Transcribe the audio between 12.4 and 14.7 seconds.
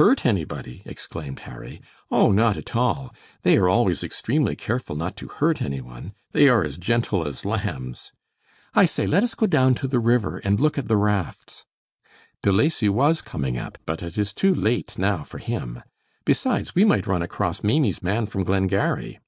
De Lacy was coming up, but it is too